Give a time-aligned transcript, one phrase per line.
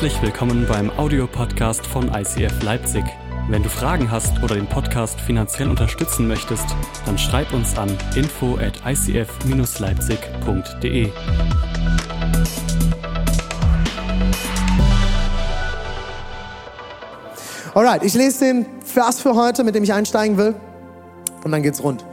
[0.00, 3.04] Herzlich willkommen beim Audiopodcast von ICF Leipzig.
[3.50, 6.64] Wenn du Fragen hast oder den Podcast finanziell unterstützen möchtest,
[7.04, 11.10] dann schreib uns an info at icf-leipzig.de.
[17.74, 20.54] Alright, ich lese den Vers für heute, mit dem ich einsteigen will.
[21.44, 22.06] Und dann geht's rund.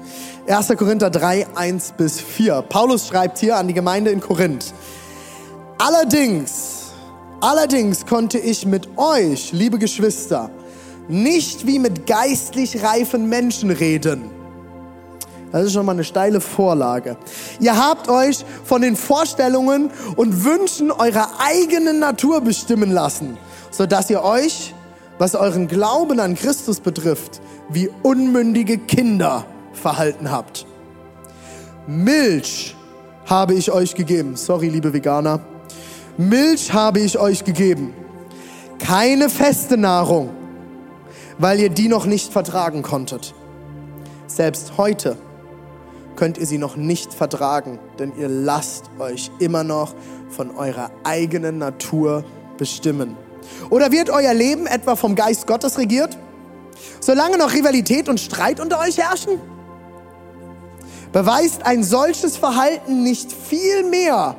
[0.46, 0.76] 1.
[0.76, 2.64] Korinther 3, 1 bis 4.
[2.64, 4.74] Paulus schreibt hier an die Gemeinde in Korinth.
[5.78, 6.57] Allerdings,
[7.42, 10.50] allerdings konnte ich mit euch, liebe Geschwister,
[11.08, 14.30] nicht wie mit geistlich reifen Menschen reden.
[15.52, 17.18] Das ist schon mal eine steile Vorlage.
[17.60, 23.38] Ihr habt euch von den Vorstellungen und Wünschen eurer eigenen Natur bestimmen lassen,
[23.72, 24.74] sodass ihr euch,
[25.18, 30.66] was euren Glauben an Christus betrifft, wie unmündige Kinder verhalten habt.
[31.88, 32.76] Milch
[33.26, 34.36] habe ich euch gegeben.
[34.36, 35.40] Sorry, liebe Veganer.
[36.18, 37.94] Milch habe ich euch gegeben.
[38.80, 40.32] Keine feste Nahrung,
[41.38, 43.36] weil ihr die noch nicht vertragen konntet.
[44.26, 45.16] Selbst heute
[46.16, 49.94] könnt ihr sie noch nicht vertragen, denn ihr lasst euch immer noch
[50.30, 52.24] von eurer eigenen Natur
[52.58, 53.16] bestimmen.
[53.70, 56.18] Oder wird euer Leben etwa vom Geist Gottes regiert?
[57.00, 59.40] Solange noch Rivalität und Streit unter euch herrschen?
[61.12, 64.36] Beweist ein solches Verhalten nicht viel mehr,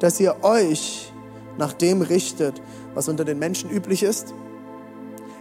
[0.00, 1.12] dass ihr euch
[1.58, 2.60] nach dem richtet,
[2.94, 4.34] was unter den Menschen üblich ist?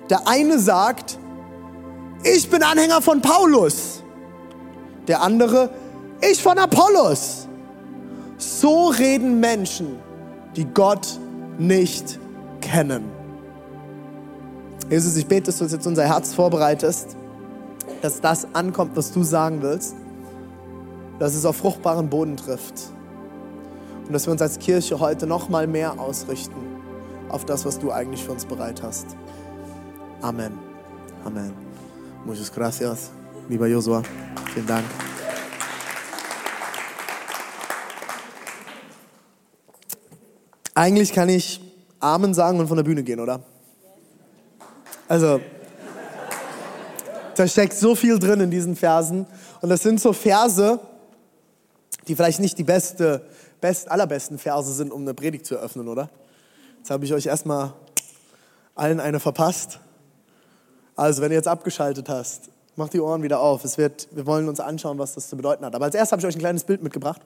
[0.09, 1.17] Der eine sagt,
[2.23, 4.03] ich bin Anhänger von Paulus.
[5.07, 5.69] Der andere,
[6.21, 7.47] ich von Apollos.
[8.37, 9.99] So reden Menschen,
[10.55, 11.19] die Gott
[11.57, 12.19] nicht
[12.61, 13.11] kennen.
[14.89, 17.15] Jesus, ich bete, dass du jetzt unser Herz vorbereitest,
[18.01, 19.95] dass das ankommt, was du sagen willst,
[21.19, 22.93] dass es auf fruchtbaren Boden trifft
[24.13, 26.53] und dass wir uns als Kirche heute noch mal mehr ausrichten
[27.29, 29.07] auf das, was du eigentlich für uns bereit hast.
[30.21, 30.51] Amen.
[31.25, 31.51] Amen.
[32.23, 33.09] Muchas gracias,
[33.49, 34.03] lieber Josua.
[34.53, 34.85] Vielen Dank.
[40.75, 41.59] Eigentlich kann ich
[41.99, 43.39] Amen sagen und von der Bühne gehen, oder?
[45.07, 45.41] Also,
[47.35, 49.25] da steckt so viel drin in diesen Versen.
[49.61, 50.79] Und das sind so Verse,
[52.07, 53.25] die vielleicht nicht die beste,
[53.61, 56.09] best, allerbesten Verse sind, um eine Predigt zu eröffnen, oder?
[56.79, 57.73] Jetzt habe ich euch erstmal
[58.75, 59.79] allen eine verpasst.
[60.95, 63.63] Also, wenn du jetzt abgeschaltet hast, mach die Ohren wieder auf.
[63.63, 65.75] Es wird, wir wollen uns anschauen, was das zu bedeuten hat.
[65.75, 67.21] Aber als erstes habe ich euch ein kleines Bild mitgebracht.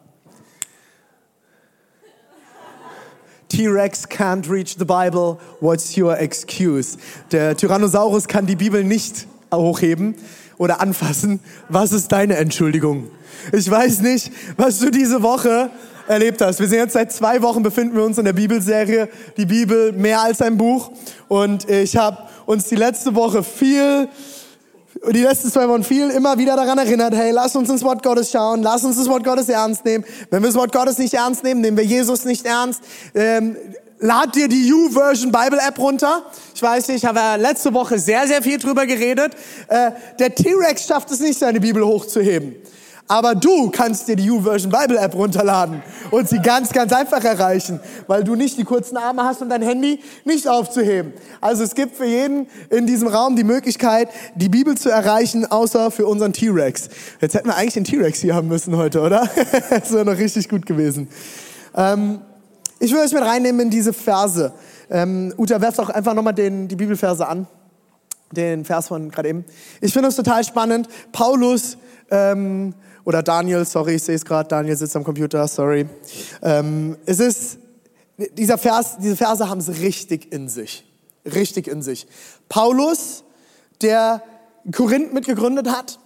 [3.49, 6.97] T-Rex can't reach the Bible, what's your excuse?
[7.31, 10.15] Der Tyrannosaurus kann die Bibel nicht hochheben
[10.57, 11.39] oder anfassen.
[11.69, 13.09] Was ist deine Entschuldigung?
[13.51, 15.69] Ich weiß nicht, was du diese Woche
[16.07, 16.59] erlebt hast.
[16.59, 20.21] Wir sind jetzt seit zwei Wochen befinden wir uns in der Bibelserie, die Bibel mehr
[20.21, 20.91] als ein Buch.
[21.27, 24.07] Und ich habe uns die letzte Woche viel
[25.11, 28.31] die letzten zwei Wochen viel immer wieder daran erinnert, hey, lass uns ins Wort Gottes
[28.31, 30.03] schauen, lass uns das Wort Gottes ernst nehmen.
[30.29, 32.81] Wenn wir das Wort Gottes nicht ernst nehmen, nehmen wir Jesus nicht ernst.
[33.13, 33.55] Ähm,
[33.99, 36.23] lad dir die U-Version Bible App runter.
[36.53, 39.33] Ich weiß nicht, ich habe letzte Woche sehr, sehr viel drüber geredet.
[39.67, 42.55] Äh, der T-Rex schafft es nicht, seine Bibel hochzuheben.
[43.07, 45.81] Aber du kannst dir die U-Version Bible App runterladen
[46.11, 49.61] und sie ganz, ganz einfach erreichen, weil du nicht die kurzen Arme hast und dein
[49.61, 51.13] Handy nicht aufzuheben.
[51.39, 55.89] Also es gibt für jeden in diesem Raum die Möglichkeit, die Bibel zu erreichen, außer
[55.89, 56.89] für unseren T-Rex.
[57.21, 59.29] Jetzt hätten wir eigentlich den T-Rex hier haben müssen heute, oder?
[59.69, 61.07] das wäre noch richtig gut gewesen.
[61.75, 62.19] Ähm,
[62.79, 64.51] ich will euch mit reinnehmen in diese Verse.
[64.89, 67.47] Ähm, Uta, werf doch einfach nochmal die Bibelverse an.
[68.31, 69.45] Den Vers von gerade eben.
[69.79, 70.89] Ich finde es total spannend.
[71.13, 71.77] Paulus
[72.11, 72.73] ähm,
[73.07, 75.87] oder Daniel, sorry, ich sehe es gerade, Daniel sitzt am Computer, sorry.
[76.41, 77.57] Ähm, es ist,
[78.33, 80.83] dieser Vers, diese Verse haben es richtig in sich.
[81.23, 82.05] Richtig in sich.
[82.49, 83.23] Paulus,
[83.81, 84.21] der
[84.73, 85.99] Korinth mitgegründet hat,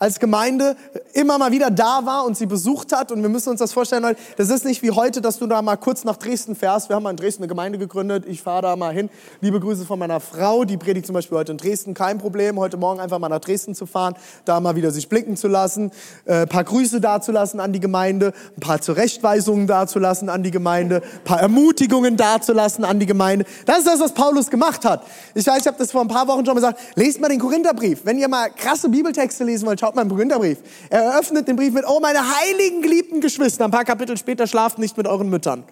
[0.00, 0.76] als Gemeinde
[1.12, 3.12] immer mal wieder da war und sie besucht hat.
[3.12, 5.60] Und wir müssen uns das vorstellen, Leute, das ist nicht wie heute, dass du da
[5.60, 6.88] mal kurz nach Dresden fährst.
[6.88, 8.24] Wir haben mal in Dresden eine Gemeinde gegründet.
[8.26, 9.10] Ich fahre da mal hin.
[9.42, 11.92] Liebe Grüße von meiner Frau, die predigt zum Beispiel heute in Dresden.
[11.92, 14.14] Kein Problem, heute Morgen einfach mal nach Dresden zu fahren,
[14.46, 15.92] da mal wieder sich blicken zu lassen,
[16.24, 21.24] äh, paar Grüße dazulassen an die Gemeinde, ein paar Zurechtweisungen dazulassen an die Gemeinde, ein
[21.24, 23.44] paar Ermutigungen dazulassen an die Gemeinde.
[23.66, 25.02] Das ist das, was Paulus gemacht hat.
[25.34, 26.80] Ich weiß, ich habe das vor ein paar Wochen schon mal gesagt.
[26.94, 28.00] Lest mal den Korintherbrief.
[28.04, 30.58] Wenn ihr mal krasse Bibeltexte lesen wollt, schaut mal im.
[30.90, 33.64] Er eröffnet den Brief mit, oh meine heiligen, geliebten Geschwister.
[33.64, 35.64] Ein paar Kapitel später schlaft nicht mit euren Müttern.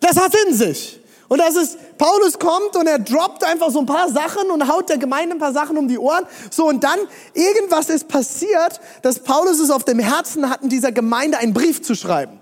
[0.00, 1.00] Das hat in sich.
[1.28, 4.88] Und das ist, Paulus kommt und er droppt einfach so ein paar Sachen und haut
[4.88, 6.24] der Gemeinde ein paar Sachen um die Ohren.
[6.50, 6.98] So, und dann,
[7.34, 11.94] irgendwas ist passiert, dass Paulus es auf dem Herzen hatten, dieser Gemeinde einen Brief zu
[11.94, 12.39] schreiben.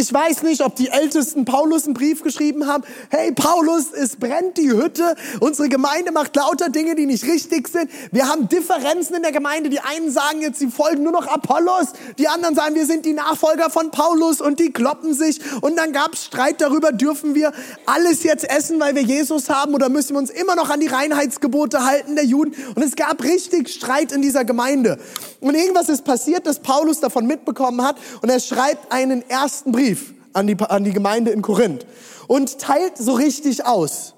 [0.00, 2.84] Ich weiß nicht, ob die Ältesten Paulus einen Brief geschrieben haben.
[3.10, 5.16] Hey, Paulus, es brennt die Hütte.
[5.40, 7.90] Unsere Gemeinde macht lauter Dinge, die nicht richtig sind.
[8.12, 9.70] Wir haben Differenzen in der Gemeinde.
[9.70, 11.88] Die einen sagen jetzt, sie folgen nur noch Apollos.
[12.16, 15.40] Die anderen sagen, wir sind die Nachfolger von Paulus und die kloppen sich.
[15.62, 17.52] Und dann gab es Streit darüber, dürfen wir
[17.84, 20.86] alles jetzt essen, weil wir Jesus haben oder müssen wir uns immer noch an die
[20.86, 22.54] Reinheitsgebote halten der Juden.
[22.76, 25.00] Und es gab richtig Streit in dieser Gemeinde.
[25.40, 29.87] Und irgendwas ist passiert, dass Paulus davon mitbekommen hat und er schreibt einen ersten Brief
[30.32, 31.86] an die, an die Gemeinde in Korinth
[32.26, 34.14] und teilt so richtig aus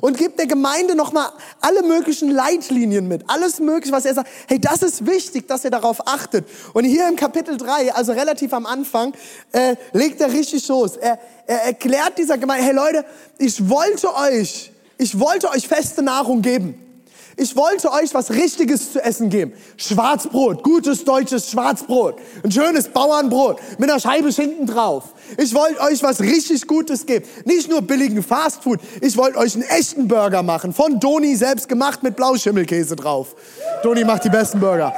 [0.00, 1.30] und gibt der Gemeinde nochmal
[1.60, 4.28] alle möglichen Leitlinien mit, alles mögliche, was er sagt.
[4.46, 6.46] Hey, das ist wichtig, dass ihr darauf achtet.
[6.72, 9.14] Und hier im Kapitel 3, also relativ am Anfang,
[9.52, 10.96] äh, legt er richtig los.
[10.96, 13.04] Er, er erklärt dieser Gemeinde, hey Leute,
[13.38, 16.89] ich wollte euch, ich wollte euch feste Nahrung geben.
[17.40, 19.54] Ich wollte euch was Richtiges zu essen geben.
[19.78, 22.16] Schwarzbrot, gutes deutsches Schwarzbrot.
[22.44, 25.14] Ein schönes Bauernbrot mit einer Scheibe Schinken drauf.
[25.38, 27.24] Ich wollte euch was richtig Gutes geben.
[27.46, 28.78] Nicht nur billigen Fastfood.
[29.00, 30.74] Ich wollte euch einen echten Burger machen.
[30.74, 33.34] Von Doni selbst gemacht mit Blauschimmelkäse drauf.
[33.82, 34.92] Doni macht die besten Burger.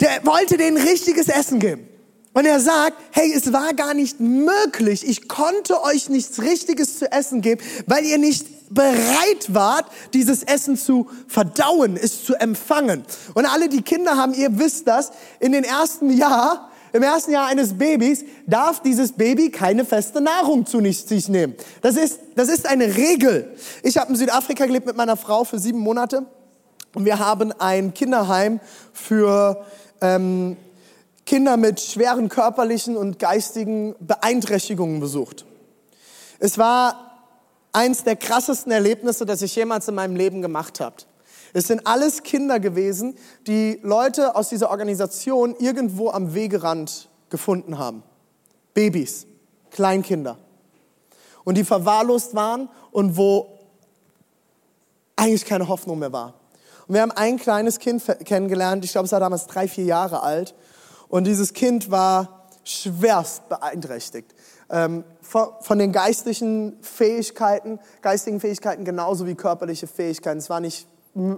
[0.00, 1.88] Der wollte denen richtiges Essen geben.
[2.32, 7.12] Und er sagt, hey, es war gar nicht möglich, ich konnte euch nichts Richtiges zu
[7.12, 8.44] essen geben, weil ihr nicht
[8.74, 13.04] bereit wart, dieses Essen zu verdauen, es zu empfangen.
[13.34, 17.46] Und alle, die Kinder haben, ihr wisst das, in den ersten Jahr, im ersten Jahr
[17.46, 21.54] eines Babys darf dieses Baby keine feste Nahrung zu sich nehmen.
[21.80, 23.52] Das ist, das ist eine Regel.
[23.82, 26.24] Ich habe in Südafrika gelebt mit meiner Frau für sieben Monate
[26.94, 28.60] und wir haben ein Kinderheim
[28.92, 29.64] für
[30.00, 30.56] ähm,
[31.26, 35.44] Kinder mit schweren körperlichen und geistigen Beeinträchtigungen besucht.
[36.38, 37.13] Es war
[37.74, 40.96] eins der krassesten Erlebnisse, das ich jemals in meinem Leben gemacht habe.
[41.52, 43.16] Es sind alles Kinder gewesen,
[43.46, 48.02] die Leute aus dieser Organisation irgendwo am Wegerand gefunden haben.
[48.74, 49.26] Babys,
[49.70, 50.38] Kleinkinder.
[51.44, 53.58] Und die verwahrlost waren und wo
[55.16, 56.34] eigentlich keine Hoffnung mehr war.
[56.86, 60.22] Und wir haben ein kleines Kind kennengelernt, ich glaube, es war damals drei, vier Jahre
[60.22, 60.54] alt.
[61.08, 62.33] Und dieses Kind war
[62.64, 64.34] schwerst beeinträchtigt.
[64.70, 70.38] Ähm, von den geistlichen Fähigkeiten, geistigen Fähigkeiten genauso wie körperliche Fähigkeiten.
[70.38, 70.88] Es war nicht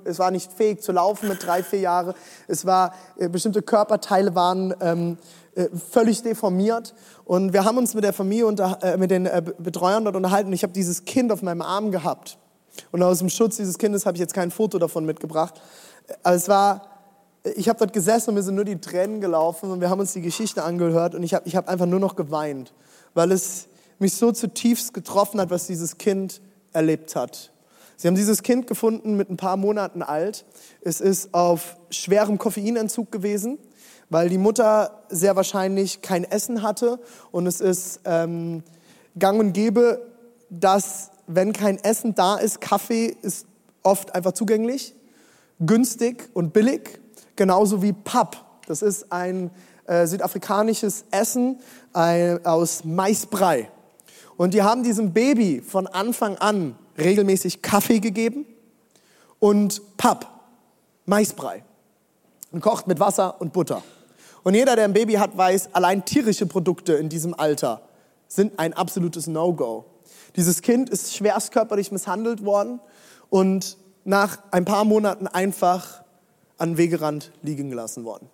[0.05, 2.15] es war nicht fähig zu laufen mit drei, vier Jahren.
[2.49, 5.19] Es war, äh, bestimmte Körperteile waren ähm,
[5.55, 6.95] äh, völlig deformiert.
[7.25, 10.53] Und wir haben uns mit der Familie, unter, äh, mit den äh, Betreuern dort unterhalten.
[10.53, 12.39] Ich habe dieses Kind auf meinem Arm gehabt.
[12.91, 15.61] Und aus dem Schutz dieses Kindes habe ich jetzt kein Foto davon mitgebracht.
[16.23, 16.96] Aber es war,
[17.55, 20.13] ich habe dort gesessen und mir sind nur die Tränen gelaufen und wir haben uns
[20.13, 22.73] die Geschichte angehört und ich habe ich hab einfach nur noch geweint,
[23.15, 26.41] weil es mich so zutiefst getroffen hat, was dieses Kind
[26.73, 27.53] erlebt hat.
[27.97, 30.45] Sie haben dieses Kind gefunden mit ein paar Monaten alt.
[30.83, 33.59] Es ist auf schwerem Koffeinentzug gewesen,
[34.11, 37.01] weil die Mutter sehr wahrscheinlich kein Essen hatte.
[37.31, 38.63] Und es ist ähm,
[39.19, 40.07] gang und gäbe,
[40.51, 43.47] dass wenn kein Essen da ist, Kaffee ist
[43.83, 44.95] oft einfach zugänglich,
[45.61, 47.01] günstig und billig,
[47.37, 48.37] genauso wie Pap.
[48.67, 49.51] Das ist ein
[49.87, 51.61] äh, südafrikanisches Essen
[51.95, 53.71] äh, aus Maisbrei.
[54.37, 58.47] Und die haben diesem Baby von Anfang an regelmäßig Kaffee gegeben
[59.39, 60.27] und Papp,
[61.05, 61.65] Maisbrei.
[62.53, 63.83] Und kocht mit Wasser und Butter.
[64.43, 67.83] Und jeder, der ein Baby hat, weiß, allein tierische Produkte in diesem Alter
[68.29, 69.85] sind ein absolutes No-Go.
[70.37, 72.81] Dieses Kind ist schwerst körperlich misshandelt worden
[73.29, 76.05] und nach ein paar Monaten einfach
[76.59, 78.29] an Wegerand liegen gelassen worden.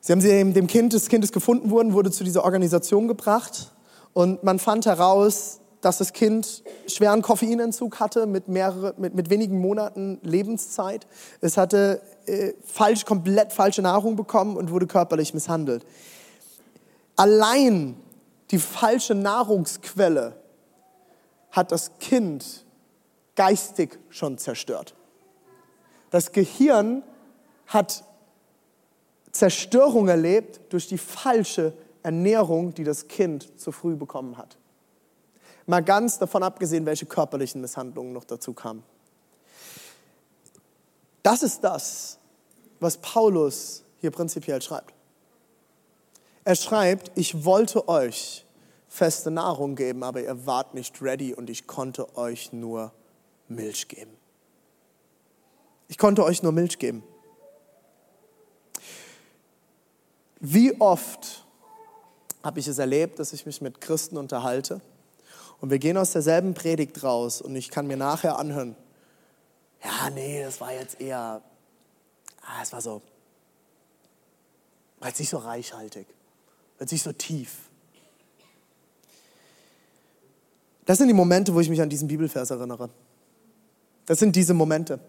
[0.00, 3.72] Sie haben sie dem Kind, das Kind ist gefunden worden, wurde zu dieser Organisation gebracht
[4.12, 9.60] und man fand heraus, dass das Kind schweren Koffeinentzug hatte mit, mehrere, mit, mit wenigen
[9.60, 11.06] Monaten Lebenszeit.
[11.40, 15.86] Es hatte äh, falsch, komplett falsche Nahrung bekommen und wurde körperlich misshandelt.
[17.14, 17.94] Allein
[18.50, 20.34] die falsche Nahrungsquelle
[21.52, 22.64] hat das Kind
[23.36, 24.95] geistig schon zerstört.
[26.16, 27.02] Das Gehirn
[27.66, 28.02] hat
[29.32, 34.56] Zerstörung erlebt durch die falsche Ernährung, die das Kind zu früh bekommen hat.
[35.66, 38.82] Mal ganz davon abgesehen, welche körperlichen Misshandlungen noch dazu kamen.
[41.22, 42.16] Das ist das,
[42.80, 44.94] was Paulus hier prinzipiell schreibt.
[46.44, 48.46] Er schreibt, ich wollte euch
[48.88, 52.90] feste Nahrung geben, aber ihr wart nicht ready und ich konnte euch nur
[53.48, 54.16] Milch geben.
[55.88, 57.02] Ich konnte euch nur Milch geben.
[60.40, 61.46] Wie oft
[62.42, 64.80] habe ich es erlebt, dass ich mich mit Christen unterhalte
[65.60, 68.76] und wir gehen aus derselben Predigt raus und ich kann mir nachher anhören,
[69.82, 71.42] ja, nee, das war jetzt eher,
[72.42, 73.02] ah, es war so,
[74.98, 76.06] war jetzt nicht so reichhaltig.
[76.76, 77.70] Plötzlich so tief.
[80.84, 82.90] Das sind die Momente, wo ich mich an diesen Bibelvers erinnere.
[84.06, 85.00] Das sind diese Momente,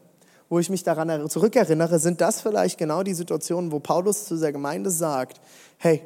[0.50, 4.52] wo ich mich daran zurückerinnere, sind das vielleicht genau die Situationen, wo Paulus zu der
[4.52, 5.42] Gemeinde sagt,
[5.78, 6.02] hey,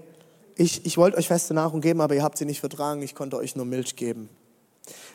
[0.55, 3.38] ich, ich wollte euch feste Nahrung geben, aber ihr habt sie nicht vertragen, ich konnte
[3.38, 4.29] euch nur Milch geben.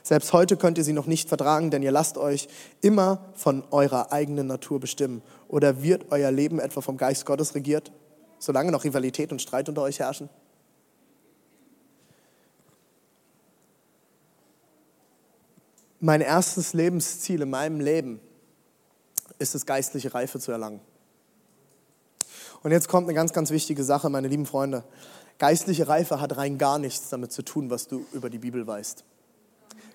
[0.02, 2.48] Selbst heute könnt ihr sie noch nicht vertragen, denn ihr lasst euch
[2.80, 5.22] immer von eurer eigenen Natur bestimmen.
[5.48, 7.90] Oder wird euer Leben etwa vom Geist Gottes regiert,
[8.38, 10.28] solange noch Rivalität und Streit unter euch herrschen?
[15.98, 18.20] Mein erstes Lebensziel in meinem Leben
[19.38, 20.80] ist es, geistliche Reife zu erlangen.
[22.62, 24.84] Und jetzt kommt eine ganz, ganz wichtige Sache, meine lieben Freunde.
[25.38, 29.04] Geistliche Reife hat rein gar nichts damit zu tun, was du über die Bibel weißt.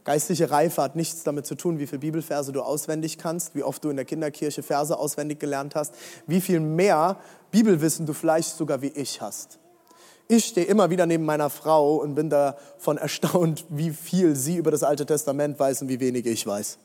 [0.03, 3.83] Geistliche Reife hat nichts damit zu tun, wie viele Bibelverse du auswendig kannst, wie oft
[3.83, 5.93] du in der Kinderkirche Verse auswendig gelernt hast,
[6.25, 7.17] wie viel mehr
[7.51, 9.59] Bibelwissen du vielleicht sogar wie ich hast.
[10.27, 14.71] Ich stehe immer wieder neben meiner Frau und bin davon erstaunt, wie viel sie über
[14.71, 16.79] das Alte Testament weiß und wie wenig ich weiß.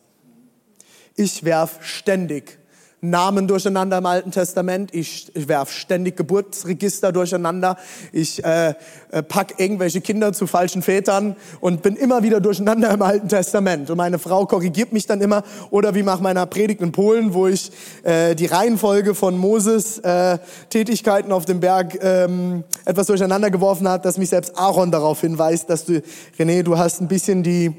[1.19, 2.59] Ich werf ständig
[3.01, 4.95] Namen durcheinander im Alten Testament.
[4.95, 7.79] Ich, ich werf ständig Geburtsregister durcheinander.
[8.13, 8.75] Ich äh,
[9.11, 13.89] äh, pack irgendwelche Kinder zu falschen Vätern und bin immer wieder durcheinander im Alten Testament.
[13.91, 15.43] Und meine Frau korrigiert mich dann immer.
[15.71, 17.71] Oder wie nach meiner Predigt in Polen, wo ich
[18.03, 24.05] äh, die Reihenfolge von Moses äh, Tätigkeiten auf dem Berg ähm, etwas durcheinander geworfen hat,
[24.05, 26.03] dass mich selbst Aaron darauf hinweist, dass du,
[26.39, 27.73] René, du hast ein bisschen die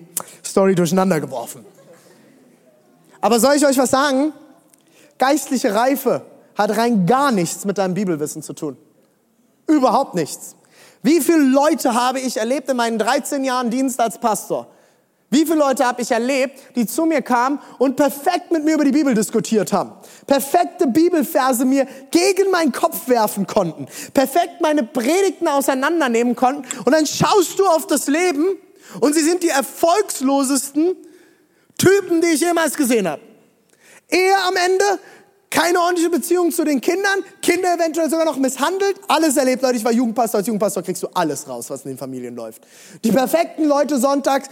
[0.44, 1.77] Story durcheinander geworfen.
[3.28, 4.32] Aber soll ich euch was sagen?
[5.18, 6.22] Geistliche Reife
[6.58, 8.78] hat rein gar nichts mit deinem Bibelwissen zu tun.
[9.68, 10.56] Überhaupt nichts.
[11.04, 14.68] Wie viele Leute habe ich erlebt in meinen 13 Jahren Dienst als Pastor?
[15.30, 18.86] Wie viele Leute habe ich erlebt, die zu mir kamen und perfekt mit mir über
[18.86, 19.92] die Bibel diskutiert haben?
[20.26, 23.88] Perfekte Bibelverse mir gegen meinen Kopf werfen konnten.
[24.14, 26.64] Perfekt meine Predigten auseinandernehmen konnten.
[26.86, 28.56] Und dann schaust du auf das Leben
[29.02, 30.96] und sie sind die erfolgslosesten
[31.78, 33.22] Typen, die ich jemals gesehen habe.
[34.10, 35.00] Ehe am Ende,
[35.50, 39.78] keine ordentliche Beziehung zu den Kindern, Kinder eventuell sogar noch misshandelt, alles erlebt, Leute.
[39.78, 42.62] Ich war Jugendpastor, als Jugendpastor kriegst du alles raus, was in den Familien läuft.
[43.04, 44.50] Die perfekten Leute sonntags,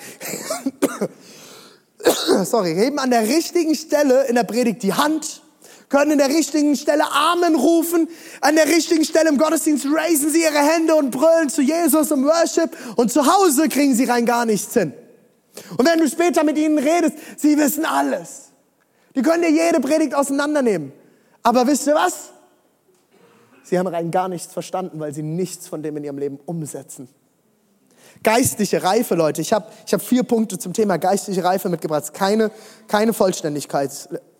[2.44, 5.42] sorry, heben an der richtigen Stelle in der Predigt die Hand,
[5.90, 8.08] können in der richtigen Stelle Amen rufen,
[8.42, 12.26] an der richtigen Stelle im Gottesdienst raisen sie ihre Hände und brüllen zu Jesus im
[12.26, 14.94] Worship und zu Hause kriegen sie rein gar nichts hin.
[15.78, 18.52] Und wenn du später mit ihnen redest, sie wissen alles.
[19.16, 20.92] Die können dir jede Predigt auseinandernehmen.
[21.44, 22.32] Aber wisst ihr was?
[23.64, 27.08] Sie haben rein gar nichts verstanden, weil sie nichts von dem in ihrem Leben umsetzen.
[28.24, 29.42] Geistliche Reife, Leute.
[29.42, 32.14] Ich habe ich hab vier Punkte zum Thema geistliche Reife mitgebracht.
[32.14, 32.52] Keine,
[32.88, 33.92] keine Vollständigkeit,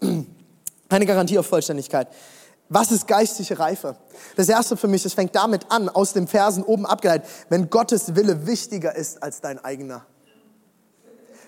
[0.90, 2.08] keine Garantie auf Vollständigkeit.
[2.70, 3.96] Was ist geistliche Reife?
[4.36, 8.16] Das erste für mich, es fängt damit an, aus den Versen oben abgeleitet, wenn Gottes
[8.16, 10.06] Wille wichtiger ist als dein eigener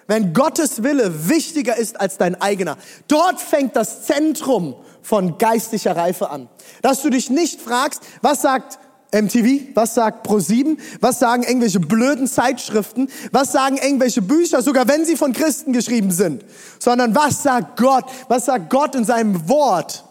[0.07, 2.77] wenn Gottes Wille wichtiger ist als dein eigener.
[3.07, 6.49] Dort fängt das Zentrum von geistlicher Reife an.
[6.81, 8.79] Dass du dich nicht fragst, was sagt
[9.13, 15.05] MTV, was sagt Pro7, was sagen irgendwelche blöden Zeitschriften, was sagen irgendwelche Bücher, sogar wenn
[15.05, 16.43] sie von Christen geschrieben sind,
[16.79, 20.03] sondern was sagt Gott, was sagt Gott in seinem Wort.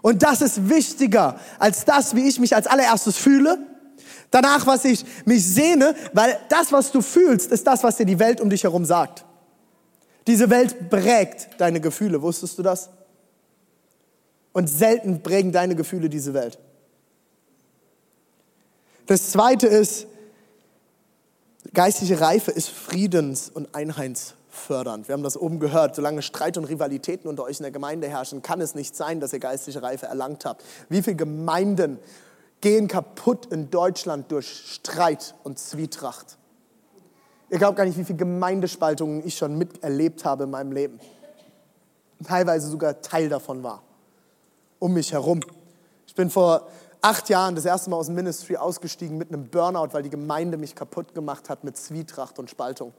[0.00, 3.58] Und das ist wichtiger als das, wie ich mich als allererstes fühle,
[4.30, 8.18] Danach, was ich mich sehne, weil das, was du fühlst, ist das, was dir die
[8.18, 9.24] Welt um dich herum sagt.
[10.26, 12.22] Diese Welt prägt deine Gefühle.
[12.22, 12.90] Wusstest du das?
[14.52, 16.58] Und selten prägen deine Gefühle diese Welt.
[19.06, 20.06] Das zweite ist,
[21.74, 25.08] geistliche Reife ist friedens- und einheitsfördernd.
[25.08, 25.94] Wir haben das oben gehört.
[25.94, 29.32] Solange Streit und Rivalitäten unter euch in der Gemeinde herrschen, kann es nicht sein, dass
[29.32, 30.64] ihr geistliche Reife erlangt habt.
[30.88, 31.98] Wie viele Gemeinden
[32.64, 36.38] gehen kaputt in Deutschland durch Streit und Zwietracht.
[37.50, 40.98] Ihr glaubt gar nicht, wie viele Gemeindespaltungen ich schon miterlebt habe in meinem Leben.
[42.26, 43.82] Teilweise sogar Teil davon war.
[44.78, 45.40] Um mich herum.
[46.06, 46.66] Ich bin vor
[47.02, 50.56] acht Jahren das erste Mal aus dem Ministry ausgestiegen mit einem Burnout, weil die Gemeinde
[50.56, 52.94] mich kaputt gemacht hat mit Zwietracht und Spaltung.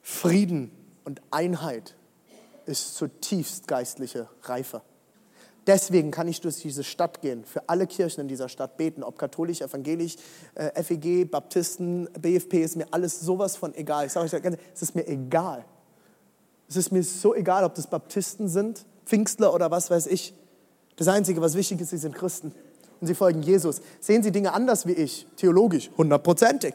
[0.00, 0.70] Frieden
[1.02, 1.96] und Einheit
[2.66, 4.82] ist zutiefst geistliche Reife.
[5.66, 9.18] Deswegen kann ich durch diese Stadt gehen, für alle Kirchen in dieser Stadt beten, ob
[9.18, 10.16] katholisch, evangelisch,
[10.54, 14.06] äh, FEG, Baptisten, BFP, ist mir alles sowas von egal.
[14.06, 15.64] Ich sage euch ganz, es ist mir egal.
[16.68, 20.34] Es ist mir so egal, ob das Baptisten sind, Pfingstler oder was weiß ich.
[20.96, 22.52] Das Einzige, was wichtig ist, sie sind Christen
[23.00, 23.80] und sie folgen Jesus.
[24.00, 26.74] Sehen sie Dinge anders wie ich, theologisch, hundertprozentig.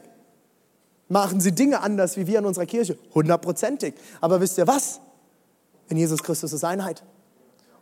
[1.07, 3.93] Machen sie Dinge anders wie wir in unserer Kirche, hundertprozentig.
[4.21, 4.99] Aber wisst ihr was?
[5.89, 7.03] In Jesus Christus ist Einheit.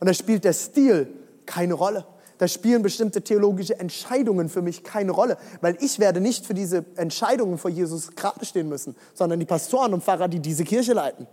[0.04, 1.08] Und da spielt der Stil
[1.46, 2.06] keine Rolle.
[2.38, 6.84] da spielen bestimmte theologische Entscheidungen für mich keine Rolle, weil ich werde nicht für diese
[6.98, 11.26] Entscheidungen vor Jesus gerade stehen müssen, sondern die Pastoren und Pfarrer, die diese Kirche leiten.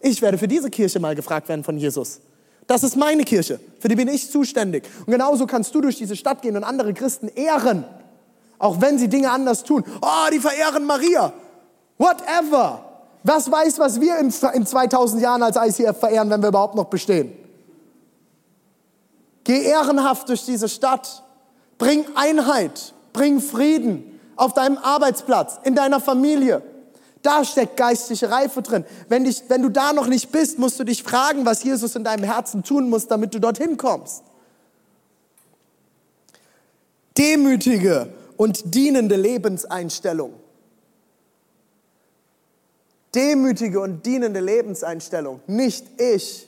[0.00, 2.18] Ich werde für diese Kirche mal gefragt werden von Jesus.
[2.66, 4.82] Das ist meine Kirche, für die bin ich zuständig.
[5.06, 7.84] Und genauso kannst du durch diese Stadt gehen und andere Christen ehren,
[8.58, 9.84] auch wenn sie Dinge anders tun.
[10.02, 11.32] Oh, die verehren Maria.
[11.98, 12.84] Whatever.
[13.22, 16.86] Was weiß, was wir in, in 2000 Jahren als ICF verehren, wenn wir überhaupt noch
[16.86, 17.46] bestehen?
[19.48, 21.24] Geh ehrenhaft durch diese Stadt.
[21.78, 26.60] Bring Einheit, bring Frieden auf deinem Arbeitsplatz, in deiner Familie.
[27.22, 28.84] Da steckt geistliche Reife drin.
[29.08, 32.04] Wenn, dich, wenn du da noch nicht bist, musst du dich fragen, was Jesus in
[32.04, 34.22] deinem Herzen tun muss, damit du dorthin kommst.
[37.16, 40.34] Demütige und dienende Lebenseinstellung.
[43.14, 45.40] Demütige und dienende Lebenseinstellung.
[45.46, 46.46] Nicht ich,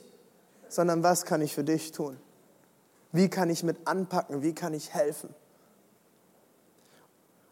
[0.68, 2.18] sondern was kann ich für dich tun?
[3.12, 4.42] Wie kann ich mit anpacken?
[4.42, 5.34] Wie kann ich helfen?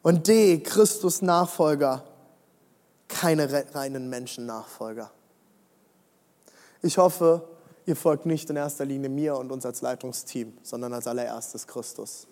[0.03, 2.05] Und D, Christus Nachfolger,
[3.09, 5.11] keine reinen Menschen-Nachfolger.
[6.83, 7.49] Ich hoffe,
[7.87, 12.29] ihr folgt nicht in erster Linie mir und uns als Leitungsteam, sondern als allererstes Christus.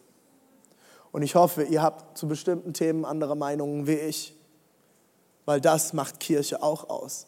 [1.10, 4.36] Und ich hoffe, ihr habt zu bestimmten Themen andere Meinungen wie ich,
[5.44, 7.26] weil das macht Kirche auch aus.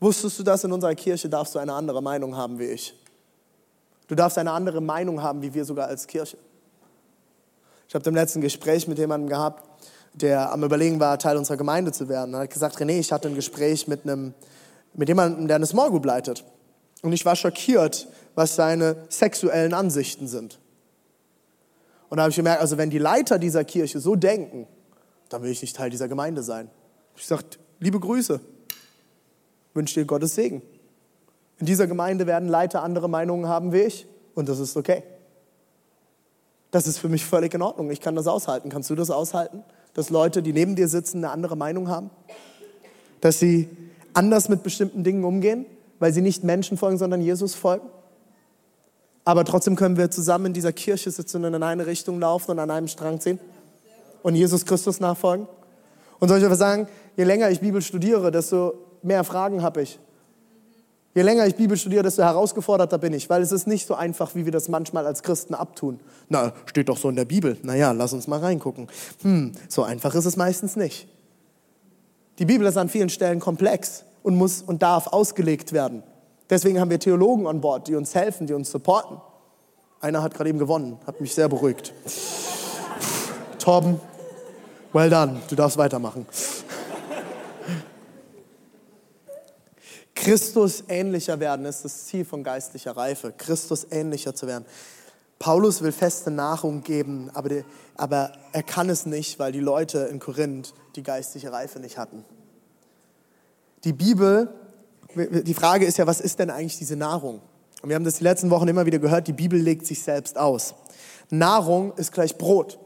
[0.00, 2.94] Wusstest du, dass in unserer Kirche darfst du eine andere Meinung haben wie ich?
[4.08, 6.38] Du darfst eine andere Meinung haben, wie wir sogar als Kirche.
[7.86, 9.68] Ich habe im letzten Gespräch mit jemandem gehabt,
[10.14, 12.34] der am Überlegen war, Teil unserer Gemeinde zu werden.
[12.34, 14.34] Er hat gesagt, René, ich hatte ein Gespräch mit, einem,
[14.94, 16.44] mit jemandem, der eine Small Group leitet.
[17.02, 20.58] Und ich war schockiert, was seine sexuellen Ansichten sind.
[22.08, 24.66] Und da habe ich gemerkt, also wenn die Leiter dieser Kirche so denken,
[25.28, 26.70] dann will ich nicht Teil dieser Gemeinde sein.
[27.16, 28.40] Ich sagte, liebe Grüße,
[29.74, 30.62] wünsche dir Gottes Segen.
[31.58, 35.02] In dieser Gemeinde werden Leiter andere Meinungen haben wie ich und das ist okay.
[36.70, 37.90] Das ist für mich völlig in Ordnung.
[37.90, 38.68] Ich kann das aushalten.
[38.68, 39.64] Kannst du das aushalten?
[39.94, 42.10] Dass Leute, die neben dir sitzen, eine andere Meinung haben?
[43.20, 43.68] Dass sie
[44.12, 45.66] anders mit bestimmten Dingen umgehen,
[45.98, 47.88] weil sie nicht Menschen folgen, sondern Jesus folgen?
[49.24, 52.58] Aber trotzdem können wir zusammen in dieser Kirche sitzen und in eine Richtung laufen und
[52.58, 53.40] an einem Strang ziehen
[54.22, 55.46] und Jesus Christus nachfolgen.
[56.18, 59.98] Und soll ich aber sagen, je länger ich Bibel studiere, desto mehr Fragen habe ich.
[61.14, 64.34] Je länger ich Bibel studiere, desto herausgeforderter bin ich, weil es ist nicht so einfach,
[64.34, 66.00] wie wir das manchmal als Christen abtun.
[66.28, 67.56] Na, steht doch so in der Bibel.
[67.62, 68.88] Naja, lass uns mal reingucken.
[69.22, 71.08] Hm, so einfach ist es meistens nicht.
[72.38, 76.02] Die Bibel ist an vielen Stellen komplex und muss und darf ausgelegt werden.
[76.50, 79.20] Deswegen haben wir Theologen an Bord, die uns helfen, die uns supporten.
[80.00, 81.92] Einer hat gerade eben gewonnen, hat mich sehr beruhigt.
[83.58, 84.00] Torben,
[84.92, 86.26] well done, du darfst weitermachen.
[90.20, 94.64] Christus ähnlicher werden ist das Ziel von geistlicher Reife, Christus ähnlicher zu werden.
[95.38, 97.64] Paulus will feste Nahrung geben, aber, die,
[97.96, 102.24] aber er kann es nicht, weil die Leute in Korinth die geistliche Reife nicht hatten.
[103.84, 104.52] Die Bibel,
[105.14, 107.40] die Frage ist ja, was ist denn eigentlich diese Nahrung?
[107.80, 110.36] Und wir haben das die letzten Wochen immer wieder gehört, die Bibel legt sich selbst
[110.36, 110.74] aus.
[111.30, 112.80] Nahrung ist gleich Brot.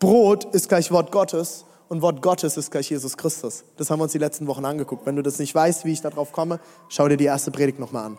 [0.00, 3.64] Brot ist gleich Wort Gottes und Wort Gottes ist gleich Jesus Christus.
[3.76, 5.06] Das haben wir uns die letzten Wochen angeguckt.
[5.06, 8.06] Wenn du das nicht weißt, wie ich darauf komme, schau dir die erste Predigt nochmal
[8.06, 8.18] an.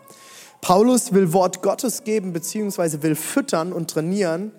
[0.60, 4.52] Paulus will Wort Gottes geben, beziehungsweise will füttern und trainieren,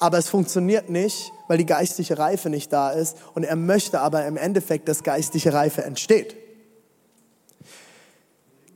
[0.00, 4.26] aber es funktioniert nicht, weil die geistliche Reife nicht da ist und er möchte aber
[4.26, 6.36] im Endeffekt, dass geistliche Reife entsteht.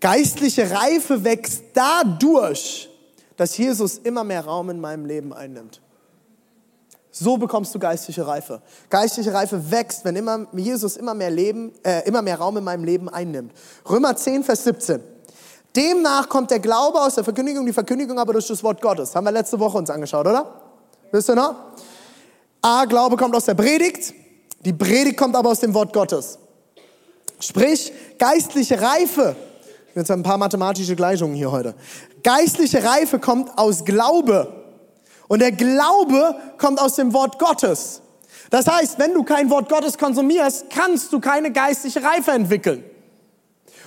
[0.00, 2.88] Geistliche Reife wächst dadurch,
[3.37, 5.82] dass Jesus immer mehr Raum in meinem Leben einnimmt.
[7.14, 8.62] So bekommst du geistliche Reife.
[8.88, 12.85] Geistliche Reife wächst, wenn immer Jesus immer mehr Leben, äh, immer mehr Raum in meinem
[12.85, 13.53] Leben einnimmt.
[13.88, 15.01] Römer 10, Vers 17.
[15.77, 19.14] Demnach kommt der Glaube aus der Verkündigung, die Verkündigung aber durch das Wort Gottes.
[19.14, 20.55] Haben wir letzte Woche uns angeschaut, oder?
[21.12, 21.55] Wisst ihr noch?
[22.62, 24.14] A, Glaube kommt aus der Predigt,
[24.64, 26.38] die Predigt kommt aber aus dem Wort Gottes.
[27.40, 29.37] Sprich, geistliche Reife,
[29.94, 31.75] jetzt ein paar mathematische Gleichungen hier heute.
[32.22, 34.62] Geistliche Reife kommt aus Glaube.
[35.33, 38.03] Und der Glaube kommt aus dem Wort Gottes.
[38.51, 42.85] Das heißt, wenn du kein Wort Gottes konsumierst, kannst du keine geistliche Reife entwickeln.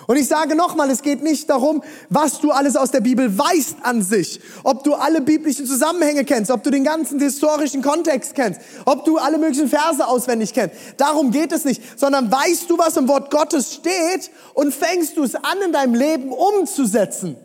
[0.07, 3.75] Und ich sage nochmal, es geht nicht darum, was du alles aus der Bibel weißt
[3.83, 8.59] an sich, ob du alle biblischen Zusammenhänge kennst, ob du den ganzen historischen Kontext kennst,
[8.85, 10.75] ob du alle möglichen Verse auswendig kennst.
[10.97, 15.21] Darum geht es nicht, sondern weißt du, was im Wort Gottes steht und fängst du
[15.21, 17.37] es an, in deinem Leben umzusetzen.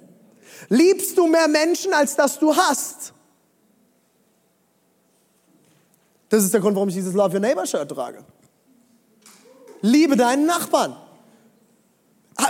[0.71, 3.13] Liebst du mehr Menschen, als dass du hast?
[6.31, 8.25] Das ist der Grund, warum ich dieses Love Your Neighbor Shirt trage.
[9.83, 10.97] Liebe deinen Nachbarn.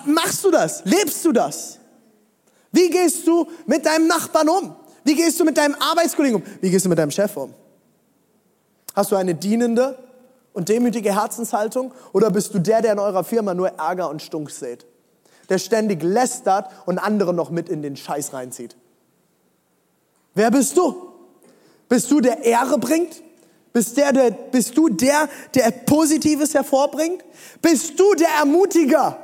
[0.05, 0.85] Machst du das?
[0.85, 1.79] Lebst du das?
[2.71, 4.77] Wie gehst du mit deinem Nachbarn um?
[5.03, 6.47] Wie gehst du mit deinem Arbeitskollegen um?
[6.61, 7.55] Wie gehst du mit deinem Chef um?
[8.95, 9.99] Hast du eine dienende
[10.53, 14.51] und demütige Herzenshaltung oder bist du der, der in eurer Firma nur Ärger und Stunk
[14.51, 14.85] sät?
[15.49, 18.77] Der ständig lästert und andere noch mit in den Scheiß reinzieht?
[20.35, 21.13] Wer bist du?
[21.89, 23.23] Bist du der Ehre bringt?
[23.73, 27.25] Bist, der, der, bist du der, der Positives hervorbringt?
[27.63, 29.19] Bist du der Ermutiger?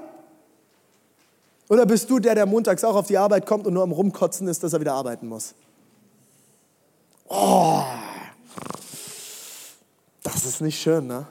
[1.68, 4.46] Oder bist du der, der montags auch auf die Arbeit kommt und nur am Rumkotzen
[4.46, 5.54] ist, dass er wieder arbeiten muss?
[7.28, 7.82] Oh,
[10.22, 11.26] das ist nicht schön, ne?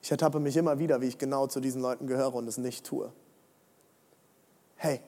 [0.00, 2.86] Ich ertappe mich immer wieder, wie ich genau zu diesen Leuten gehöre und es nicht
[2.86, 3.12] tue.
[4.76, 5.00] Hey,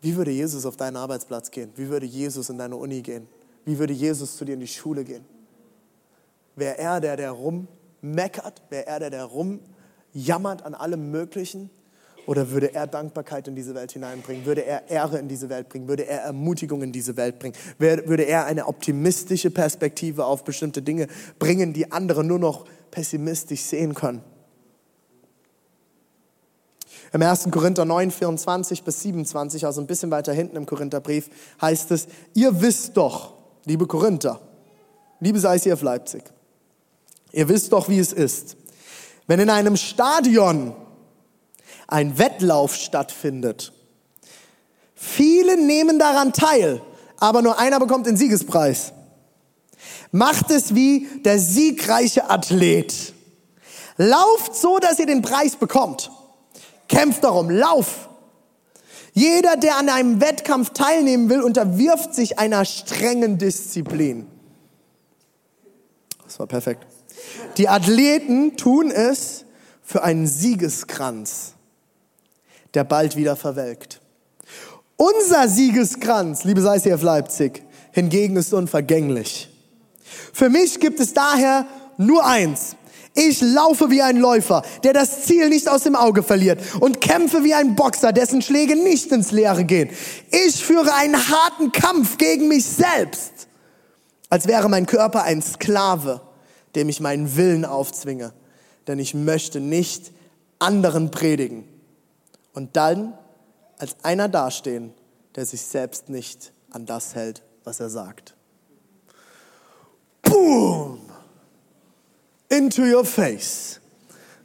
[0.00, 1.70] wie würde Jesus auf deinen Arbeitsplatz gehen?
[1.76, 3.28] Wie würde Jesus in deine Uni gehen?
[3.66, 5.26] Wie würde Jesus zu dir in die Schule gehen?
[6.58, 8.62] Wäre er der, der rummeckert?
[8.70, 11.70] Wäre er der, der rumjammert an allem Möglichen?
[12.26, 14.44] Oder würde er Dankbarkeit in diese Welt hineinbringen?
[14.44, 15.88] Würde er Ehre in diese Welt bringen?
[15.88, 17.54] Würde er Ermutigung in diese Welt bringen?
[17.78, 21.06] Würde er eine optimistische Perspektive auf bestimmte Dinge
[21.38, 24.20] bringen, die andere nur noch pessimistisch sehen können?
[27.14, 27.48] Im 1.
[27.50, 31.30] Korinther 9, 24 bis 27, also ein bisschen weiter hinten im Korintherbrief,
[31.62, 33.32] heißt es, ihr wisst doch,
[33.64, 34.40] liebe Korinther,
[35.20, 36.24] liebe ICF Leipzig,
[37.32, 38.56] ihr wisst doch, wie es ist.
[39.26, 40.74] Wenn in einem Stadion
[41.86, 43.72] ein Wettlauf stattfindet.
[44.94, 46.80] Viele nehmen daran teil,
[47.18, 48.92] aber nur einer bekommt den Siegespreis.
[50.12, 53.14] Macht es wie der siegreiche Athlet.
[53.96, 56.10] Lauft so, dass ihr den Preis bekommt.
[56.88, 58.08] Kämpft darum, lauf.
[59.12, 64.26] Jeder, der an einem Wettkampf teilnehmen will, unterwirft sich einer strengen Disziplin.
[66.24, 66.86] Das war perfekt.
[67.56, 69.44] Die Athleten tun es
[69.82, 71.54] für einen Siegeskranz
[72.74, 74.00] der bald wieder verwelkt.
[74.96, 79.48] Unser Siegeskranz, liebes ICF Leipzig, hingegen ist unvergänglich.
[80.32, 82.76] Für mich gibt es daher nur eins.
[83.14, 87.42] Ich laufe wie ein Läufer, der das Ziel nicht aus dem Auge verliert und kämpfe
[87.42, 89.90] wie ein Boxer, dessen Schläge nicht ins Leere gehen.
[90.30, 93.48] Ich führe einen harten Kampf gegen mich selbst,
[94.28, 96.20] als wäre mein Körper ein Sklave,
[96.78, 98.32] dem ich meinen Willen aufzwinge.
[98.86, 100.12] Denn ich möchte nicht
[100.58, 101.64] anderen predigen,
[102.58, 103.14] und dann
[103.78, 104.92] als einer dastehen,
[105.36, 108.34] der sich selbst nicht an das hält, was er sagt.
[110.22, 110.98] Boom!
[112.48, 113.80] Into your face.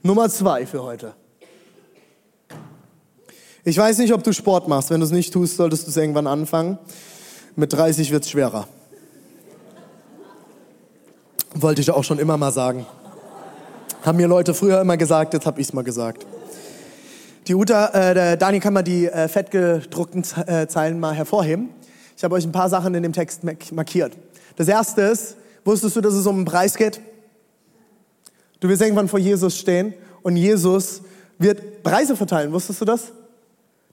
[0.03, 1.15] Nummer zwei für heute.
[3.63, 4.91] Ich weiß nicht, ob du Sport machst.
[4.91, 6.77] Wenn du es nicht tust, solltest du es irgendwann anfangen.
[7.55, 8.67] Mit 30 wird es schwerer.
[11.55, 12.85] Wollte ich auch schon immer mal sagen.
[14.01, 16.25] Haben mir Leute früher immer gesagt, jetzt habe ich es mal gesagt.
[17.47, 21.69] Die Uta, äh, der Dani kann mal die äh, fettgedruckten äh, Zeilen mal hervorheben.
[22.17, 24.13] Ich habe euch ein paar Sachen in dem Text markiert.
[24.55, 27.01] Das erste ist, wusstest du, dass es um einen Preis geht?
[28.59, 31.01] Du wirst irgendwann vor Jesus stehen und Jesus
[31.37, 32.51] wird Preise verteilen.
[32.51, 33.11] Wusstest du das?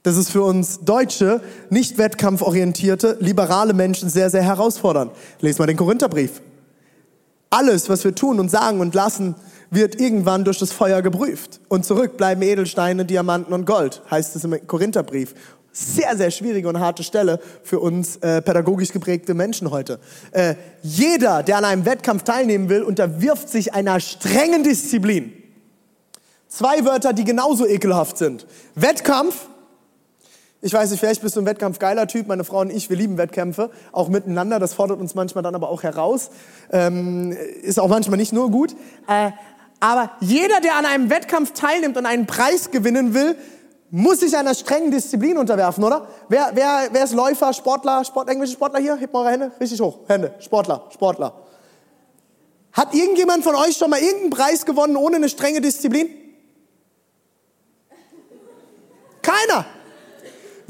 [0.03, 5.11] Das ist für uns Deutsche, nicht wettkampforientierte, liberale Menschen sehr, sehr herausfordernd.
[5.41, 6.41] Lest mal den Korintherbrief.
[7.53, 9.35] Alles, was wir tun und sagen und lassen,
[9.71, 11.59] wird irgendwann durch das Feuer geprüft.
[11.67, 15.35] Und zurück bleiben Edelsteine, Diamanten und Gold, heißt es im Korintherbrief.
[15.73, 19.99] Sehr, sehr schwierige und harte Stelle für uns äh, pädagogisch geprägte Menschen heute.
[20.31, 25.33] Äh, jeder, der an einem Wettkampf teilnehmen will, unterwirft sich einer strengen Disziplin.
[26.47, 28.45] Zwei Wörter, die genauso ekelhaft sind.
[28.75, 29.47] Wettkampf
[30.63, 32.27] ich weiß nicht, vielleicht bist du ein wettkampfgeiler Typ.
[32.27, 34.59] Meine Frau und ich, wir lieben Wettkämpfe, auch miteinander.
[34.59, 36.29] Das fordert uns manchmal dann aber auch heraus.
[36.71, 38.75] Ähm, ist auch manchmal nicht nur gut.
[39.07, 39.31] Äh,
[39.79, 43.35] aber jeder, der an einem Wettkampf teilnimmt und einen Preis gewinnen will,
[43.89, 46.07] muss sich einer strengen Disziplin unterwerfen, oder?
[46.29, 48.95] Wer, wer, wer ist Läufer, Sportler, Sport, englische Sportler hier?
[48.95, 49.97] Hebt mal eure Hände richtig hoch.
[50.07, 50.35] Hände.
[50.39, 51.33] Sportler, Sportler.
[52.71, 56.07] Hat irgendjemand von euch schon mal irgendeinen Preis gewonnen ohne eine strenge Disziplin?
[59.23, 59.65] Keiner.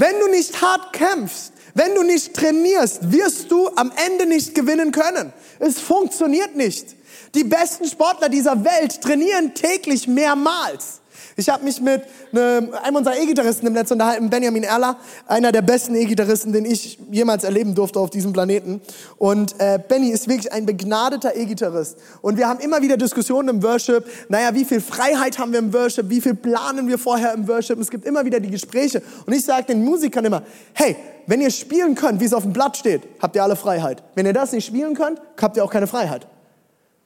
[0.02, 4.92] Wenn du nicht hart kämpfst, wenn du nicht trainierst, wirst du am Ende nicht gewinnen
[4.92, 5.32] können.
[5.60, 6.96] Es funktioniert nicht.
[7.36, 11.01] Die besten Sportler dieser Welt trainieren täglich mehrmals.
[11.36, 15.96] Ich habe mich mit einem unserer E-Gitarristen im Netz unterhalten, Benjamin Erler, einer der besten
[15.96, 18.82] E-Gitarristen, den ich jemals erleben durfte auf diesem Planeten.
[19.18, 21.98] Und äh, Benny ist wirklich ein begnadeter E-Gitarrist.
[22.22, 24.06] Und wir haben immer wieder Diskussionen im Worship.
[24.30, 26.10] Naja, wie viel Freiheit haben wir im Worship?
[26.10, 27.80] Wie viel planen wir vorher im Worship?
[27.80, 29.02] Es gibt immer wieder die Gespräche.
[29.26, 30.96] Und ich sage den Musikern immer, hey,
[31.28, 34.04] wenn ihr spielen könnt, wie es auf dem Blatt steht, habt ihr alle Freiheit.
[34.16, 36.28] Wenn ihr das nicht spielen könnt, habt ihr auch keine Freiheit.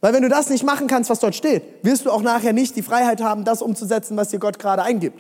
[0.06, 2.76] Weil wenn du das nicht machen kannst, was dort steht, wirst du auch nachher nicht
[2.76, 5.20] die Freiheit haben, das umzusetzen, was dir Gott gerade eingibt.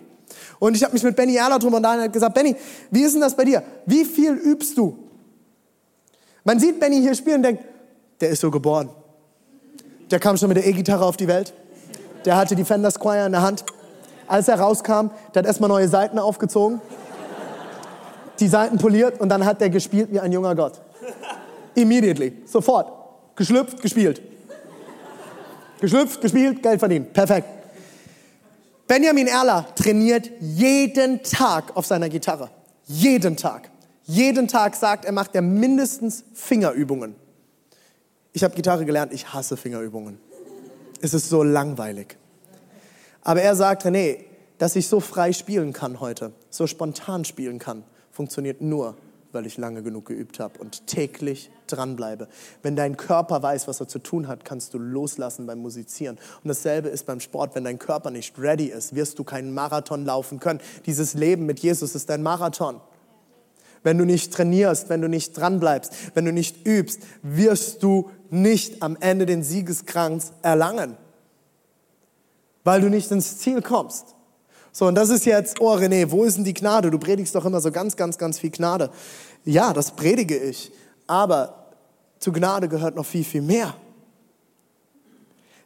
[0.59, 2.55] Und ich habe mich mit Benny Erler drüber und hat gesagt, Benny,
[2.91, 3.63] wie ist denn das bei dir?
[3.87, 4.95] Wie viel übst du?
[6.43, 7.63] Man sieht Benny hier spielen und denkt,
[8.21, 8.91] der ist so geboren.
[10.11, 11.55] Der kam schon mit der E-Gitarre auf die Welt.
[12.23, 13.65] Der hatte die Fender Squire in der Hand.
[14.27, 16.79] Als er rauskam, der hat erstmal neue Seiten aufgezogen,
[18.39, 20.79] die Seiten poliert und dann hat der gespielt wie ein junger Gott.
[21.73, 22.91] Immediately, sofort.
[23.35, 24.21] Geschlüpft, gespielt.
[25.79, 27.13] Geschlüpft, gespielt, Geld verdient.
[27.13, 27.47] Perfekt.
[28.87, 32.49] Benjamin Erler trainiert jeden Tag auf seiner Gitarre.
[32.85, 33.71] Jeden Tag.
[34.03, 37.15] Jeden Tag sagt er, macht er mindestens Fingerübungen.
[38.31, 40.19] Ich habe Gitarre gelernt, ich hasse Fingerübungen.
[41.01, 42.17] Es ist so langweilig.
[43.23, 44.19] Aber er sagt, René,
[44.59, 48.95] dass ich so frei spielen kann heute, so spontan spielen kann, funktioniert nur,
[49.35, 52.27] weil ich lange genug geübt habe und täglich dranbleibe.
[52.63, 56.17] Wenn dein Körper weiß, was er zu tun hat, kannst du loslassen beim Musizieren.
[56.43, 57.53] Und dasselbe ist beim Sport.
[57.53, 60.59] Wenn dein Körper nicht ready ist, wirst du keinen Marathon laufen können.
[60.85, 62.81] Dieses Leben mit Jesus ist ein Marathon.
[63.83, 68.81] Wenn du nicht trainierst, wenn du nicht dranbleibst, wenn du nicht übst, wirst du nicht
[68.81, 70.97] am Ende den Siegeskranz erlangen,
[72.63, 74.15] weil du nicht ins Ziel kommst.
[74.77, 76.91] So, und das ist jetzt, oh René, wo ist denn die Gnade?
[76.91, 78.89] Du predigst doch immer so ganz, ganz, ganz viel Gnade.
[79.45, 80.69] Ja, das predige ich.
[81.07, 81.67] Aber
[82.19, 83.73] zu Gnade gehört noch viel, viel mehr.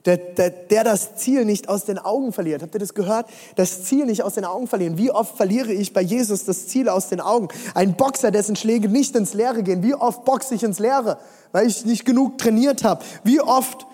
[0.05, 2.61] Der, der, der das Ziel nicht aus den Augen verliert.
[2.61, 3.25] Habt ihr das gehört?
[3.55, 4.99] Das Ziel nicht aus den Augen verlieren.
[4.99, 7.47] Wie oft verliere ich bei Jesus das Ziel aus den Augen?
[7.73, 9.81] Ein Boxer, dessen Schläge nicht ins Leere gehen.
[9.81, 11.17] Wie oft boxe ich ins Leere,
[11.51, 13.03] weil ich nicht genug trainiert habe?
[13.23, 13.87] Wie oft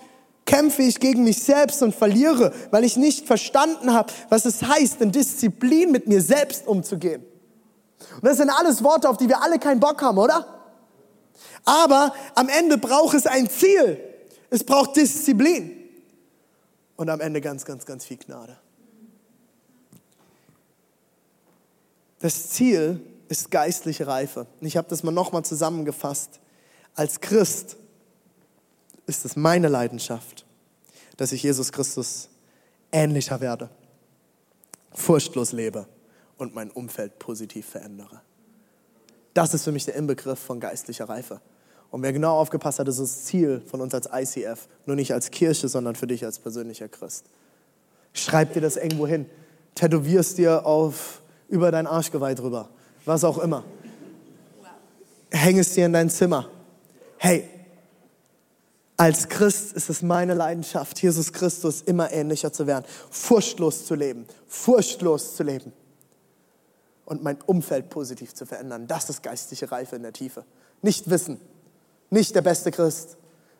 [0.46, 5.00] kämpfe ich gegen mich selbst und verliere, weil ich nicht verstanden habe, was es heißt,
[5.02, 7.22] in Disziplin mit mir selbst umzugehen.
[8.14, 10.46] Und das sind alles Worte, auf die wir alle keinen Bock haben, oder?
[11.64, 14.00] Aber am Ende braucht es ein Ziel.
[14.48, 15.72] Es braucht Disziplin.
[16.94, 18.56] Und am Ende ganz, ganz, ganz viel Gnade.
[22.20, 24.46] Das Ziel ist geistliche Reife.
[24.60, 26.40] Und ich habe das mal nochmal zusammengefasst.
[26.94, 27.76] Als Christ
[29.06, 30.44] ist es meine Leidenschaft,
[31.16, 32.28] dass ich Jesus Christus
[32.92, 33.70] ähnlicher werde,
[34.92, 35.86] furchtlos lebe
[36.38, 38.20] und mein Umfeld positiv verändere.
[39.34, 41.40] Das ist für mich der Inbegriff von geistlicher Reife.
[41.90, 44.66] Und wer genau aufgepasst hat, ist das Ziel von uns als ICF.
[44.86, 47.26] Nur nicht als Kirche, sondern für dich als persönlicher Christ.
[48.12, 49.26] Schreib dir das irgendwo hin.
[49.74, 52.70] Tätowierst dir auf, über dein Arschgeweih drüber.
[53.04, 53.64] Was auch immer.
[55.30, 56.48] Häng es dir in dein Zimmer.
[57.18, 57.48] Hey,
[58.96, 64.26] als Christ ist es meine Leidenschaft, Jesus Christus immer ähnlicher zu werden, furchtlos zu leben,
[64.46, 65.72] furchtlos zu leben
[67.04, 68.86] und mein Umfeld positiv zu verändern.
[68.86, 70.44] Das ist geistliche Reife in der Tiefe.
[70.82, 71.40] Nicht Wissen,
[72.10, 73.18] nicht der beste Christ,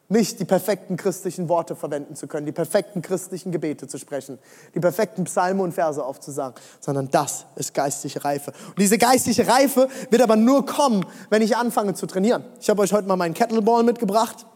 [0.08, 4.38] nicht die perfekten christlichen Worte verwenden zu können, die perfekten christlichen Gebete zu sprechen,
[4.74, 8.52] die perfekten Psalme und Verse aufzusagen, sondern das ist geistliche Reife.
[8.68, 12.44] Und diese geistliche Reife wird aber nur kommen, wenn ich anfange zu trainieren.
[12.60, 14.46] Ich habe euch heute mal meinen Kettleball mitgebracht.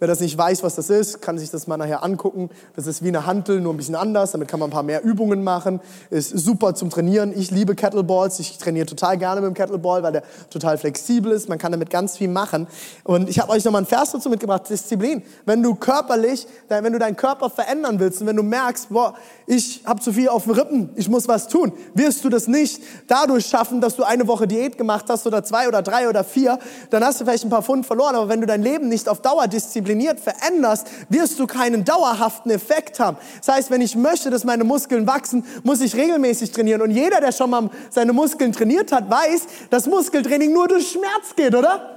[0.00, 2.48] Wer das nicht weiß, was das ist, kann sich das mal nachher angucken.
[2.74, 4.32] Das ist wie eine Hantel, nur ein bisschen anders.
[4.32, 5.78] Damit kann man ein paar mehr Übungen machen.
[6.08, 7.38] Ist super zum Trainieren.
[7.38, 8.40] Ich liebe Kettleballs.
[8.40, 11.50] Ich trainiere total gerne mit dem Kettleball, weil der total flexibel ist.
[11.50, 12.66] Man kann damit ganz viel machen.
[13.04, 14.70] Und ich habe euch nochmal einen Vers dazu mitgebracht.
[14.70, 15.22] Disziplin.
[15.44, 19.12] Wenn du körperlich, wenn du deinen Körper verändern willst und wenn du merkst, boah,
[19.46, 22.82] ich habe zu viel auf den Rippen, ich muss was tun, wirst du das nicht
[23.06, 26.58] dadurch schaffen, dass du eine Woche Diät gemacht hast oder zwei oder drei oder vier,
[26.88, 28.14] dann hast du vielleicht ein paar Pfund verloren.
[28.14, 29.46] Aber wenn du dein Leben nicht auf Dauer
[29.90, 33.16] diszipliniert veränderst, wirst du keinen dauerhaften Effekt haben.
[33.38, 36.82] Das heißt, wenn ich möchte, dass meine Muskeln wachsen, muss ich regelmäßig trainieren.
[36.82, 41.34] Und jeder, der schon mal seine Muskeln trainiert hat, weiß, dass Muskeltraining nur durch Schmerz
[41.34, 41.96] geht, oder?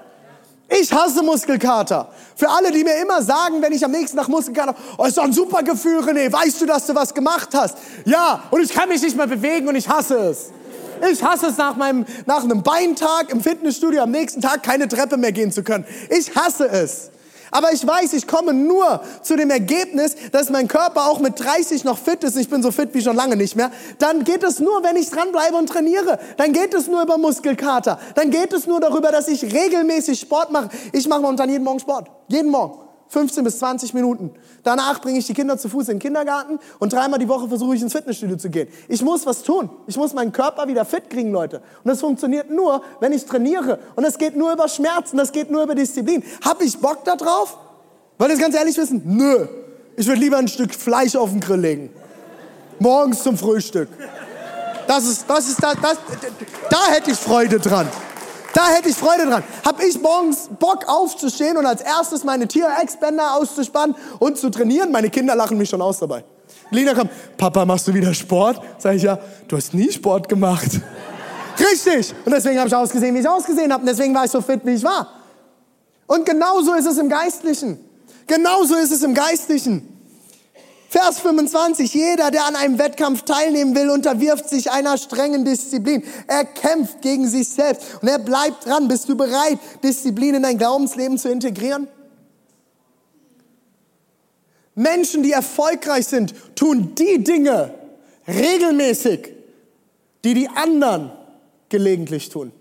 [0.69, 2.10] Ich hasse Muskelkater.
[2.36, 5.23] Für alle, die mir immer sagen, wenn ich am nächsten Tag Muskelkater, oh, ist doch
[5.23, 7.77] ein super Gefühl, René, weißt du, dass du was gemacht hast?
[8.06, 10.51] Ja, und ich kann mich nicht mehr bewegen und ich hasse es.
[11.12, 15.17] Ich hasse es nach, meinem, nach einem Beintag im Fitnessstudio am nächsten Tag keine Treppe
[15.17, 15.86] mehr gehen zu können.
[16.10, 17.12] Ich hasse es.
[17.54, 21.84] Aber ich weiß, ich komme nur zu dem Ergebnis, dass mein Körper auch mit 30
[21.84, 22.36] noch fit ist.
[22.36, 23.72] Ich bin so fit wie schon lange nicht mehr.
[24.00, 26.18] Dann geht es nur, wenn ich dranbleibe und trainiere.
[26.38, 28.00] Dann geht es nur über Muskelkater.
[28.16, 30.70] Dann geht es nur darüber, dass ich regelmäßig Sport mache.
[30.94, 32.10] Ich mache momentan jeden Morgen Sport.
[32.28, 32.80] Jeden Morgen.
[33.13, 34.32] 15 bis 20 Minuten.
[34.63, 37.76] Danach bringe ich die Kinder zu Fuß in den Kindergarten und dreimal die Woche versuche
[37.76, 38.67] ich ins Fitnessstudio zu gehen.
[38.88, 39.69] Ich muss was tun.
[39.86, 41.58] Ich muss meinen Körper wieder fit kriegen, Leute.
[41.84, 43.78] Und das funktioniert nur, wenn ich trainiere.
[43.95, 46.23] Und das geht nur über Schmerzen, das geht nur über Disziplin.
[46.43, 47.56] Hab ich Bock da drauf?
[48.17, 49.04] Wollt ihr es ganz ehrlich wissen?
[49.06, 49.47] Nö.
[49.95, 51.89] Ich würde lieber ein Stück Fleisch auf den Grill legen.
[52.80, 53.89] Morgens zum Frühstück.
[54.88, 55.97] Das ist, das ist, das, das,
[56.67, 57.88] da hätte ich Freude dran.
[58.54, 59.44] Da hätte ich Freude dran.
[59.66, 64.92] Hab ich morgens Bock aufzustehen und als erstes meine T-Rex-Bänder auszuspannen und zu trainieren?
[64.92, 66.24] Meine Kinder lachen mich schon aus dabei.
[66.70, 68.62] Lina kommt, Papa, machst du wieder Sport?
[68.78, 70.70] Sag ich, ja, du hast nie Sport gemacht.
[71.60, 72.13] Richtig.
[72.26, 73.82] Und deswegen habe ich ausgesehen, wie ich ausgesehen habe.
[73.82, 75.08] Und deswegen war ich so fit, wie ich war.
[76.06, 77.80] Und genauso ist es im Geistlichen.
[78.28, 79.92] Genauso ist es im Geistlichen.
[80.93, 86.03] Vers 25, jeder, der an einem Wettkampf teilnehmen will, unterwirft sich einer strengen Disziplin.
[86.27, 88.88] Er kämpft gegen sich selbst und er bleibt dran.
[88.88, 91.88] Bist du bereit, Disziplin in dein Glaubensleben zu integrieren?
[94.75, 97.73] Menschen, die erfolgreich sind, tun die Dinge
[98.27, 99.34] regelmäßig,
[100.23, 101.12] die die anderen
[101.69, 102.51] gelegentlich tun.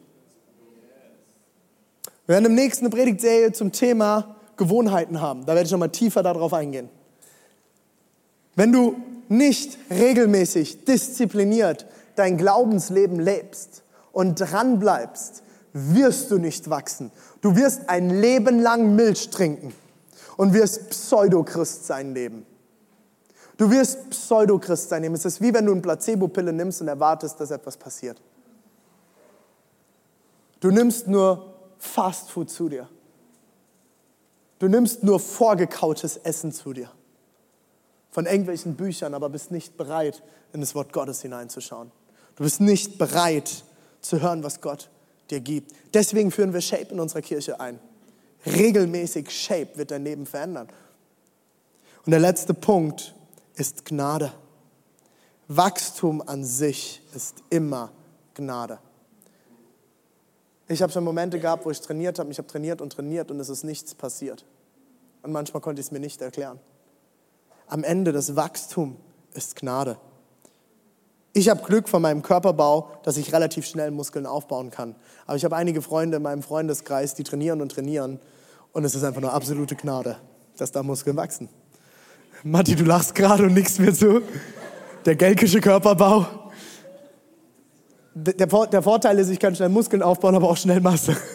[2.24, 5.44] Wir werden im nächsten eine Predigtserie zum Thema Gewohnheiten haben.
[5.44, 6.88] Da werde ich nochmal tiefer darauf eingehen.
[8.54, 8.96] Wenn du
[9.28, 11.86] nicht regelmäßig, diszipliniert
[12.16, 17.10] dein Glaubensleben lebst und dran bleibst, wirst du nicht wachsen.
[17.40, 19.72] Du wirst ein Leben lang Milch trinken
[20.36, 22.44] und wirst Pseudochrist sein leben.
[23.56, 25.14] Du wirst Pseudochrist sein leben.
[25.14, 28.20] Es ist wie wenn du eine Placebo-Pille nimmst und erwartest, dass etwas passiert.
[30.60, 32.88] Du nimmst nur Fastfood zu dir.
[34.58, 36.90] Du nimmst nur vorgekautes Essen zu dir
[38.12, 40.22] von irgendwelchen Büchern, aber bist nicht bereit,
[40.52, 41.90] in das Wort Gottes hineinzuschauen.
[42.36, 43.64] Du bist nicht bereit
[44.02, 44.90] zu hören, was Gott
[45.30, 45.72] dir gibt.
[45.94, 47.80] Deswegen führen wir Shape in unserer Kirche ein.
[48.44, 50.68] Regelmäßig Shape wird dein Leben verändern.
[52.04, 53.14] Und der letzte Punkt
[53.54, 54.32] ist Gnade.
[55.48, 57.92] Wachstum an sich ist immer
[58.34, 58.78] Gnade.
[60.68, 62.30] Ich habe schon Momente gehabt, wo ich trainiert habe.
[62.30, 64.44] Ich habe trainiert und trainiert und es ist nichts passiert.
[65.22, 66.60] Und manchmal konnte ich es mir nicht erklären
[67.72, 68.98] am Ende das Wachstum
[69.32, 69.96] ist Gnade.
[71.32, 74.94] Ich habe Glück von meinem Körperbau, dass ich relativ schnell Muskeln aufbauen kann.
[75.24, 78.20] Aber ich habe einige Freunde in meinem Freundeskreis, die trainieren und trainieren.
[78.72, 80.18] Und es ist einfach nur absolute Gnade,
[80.58, 81.48] dass da Muskeln wachsen.
[82.42, 84.20] Matti, du lachst gerade und nickst mir zu.
[85.06, 86.26] Der gelkische Körperbau.
[88.14, 91.16] Der, der, Vorteil ist, ich kann schnell Muskeln aufbauen, aber auch schnell Masse.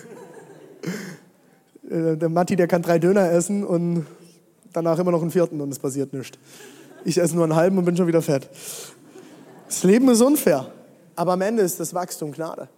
[1.90, 4.06] Äh, der Matti, der kann drei Döner essen und
[4.74, 6.38] danach immer noch einen vierten und es passiert nichts.
[7.06, 8.50] Ich esse nur einen halben und bin schon wieder fett.
[9.68, 10.72] Das Leben ist unfair,
[11.16, 12.70] aber am Ende ist das Wachstum Gnade.